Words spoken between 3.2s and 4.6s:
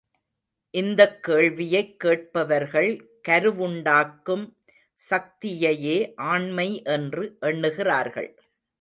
கருவுண்டாக்கும்